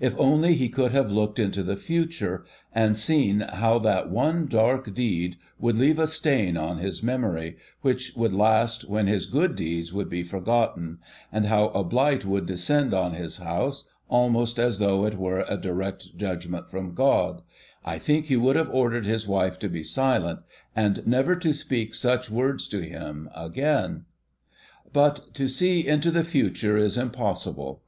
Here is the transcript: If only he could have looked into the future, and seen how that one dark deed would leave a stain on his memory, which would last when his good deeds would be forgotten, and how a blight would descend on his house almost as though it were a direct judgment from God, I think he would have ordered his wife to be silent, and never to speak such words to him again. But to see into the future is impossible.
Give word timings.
If 0.00 0.18
only 0.18 0.56
he 0.56 0.68
could 0.68 0.90
have 0.90 1.12
looked 1.12 1.38
into 1.38 1.62
the 1.62 1.76
future, 1.76 2.44
and 2.72 2.96
seen 2.96 3.42
how 3.42 3.78
that 3.78 4.10
one 4.10 4.48
dark 4.48 4.92
deed 4.92 5.36
would 5.56 5.78
leave 5.78 6.00
a 6.00 6.08
stain 6.08 6.56
on 6.56 6.78
his 6.78 7.00
memory, 7.00 7.58
which 7.80 8.12
would 8.16 8.34
last 8.34 8.88
when 8.88 9.06
his 9.06 9.26
good 9.26 9.54
deeds 9.54 9.92
would 9.92 10.08
be 10.10 10.24
forgotten, 10.24 10.98
and 11.30 11.44
how 11.46 11.68
a 11.68 11.84
blight 11.84 12.24
would 12.24 12.44
descend 12.44 12.92
on 12.92 13.14
his 13.14 13.36
house 13.36 13.88
almost 14.08 14.58
as 14.58 14.80
though 14.80 15.06
it 15.06 15.16
were 15.16 15.44
a 15.46 15.56
direct 15.56 16.16
judgment 16.16 16.68
from 16.68 16.92
God, 16.92 17.40
I 17.84 17.98
think 18.00 18.26
he 18.26 18.36
would 18.36 18.56
have 18.56 18.74
ordered 18.74 19.06
his 19.06 19.28
wife 19.28 19.60
to 19.60 19.68
be 19.68 19.84
silent, 19.84 20.40
and 20.74 21.06
never 21.06 21.36
to 21.36 21.52
speak 21.52 21.94
such 21.94 22.28
words 22.28 22.66
to 22.66 22.80
him 22.80 23.30
again. 23.32 24.06
But 24.92 25.32
to 25.36 25.46
see 25.46 25.86
into 25.86 26.10
the 26.10 26.24
future 26.24 26.76
is 26.76 26.98
impossible. 26.98 27.82